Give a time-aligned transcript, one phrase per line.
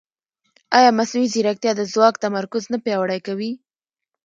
[0.77, 3.51] ایا مصنوعي ځیرکتیا د ځواک تمرکز نه پیاوړی کوي؟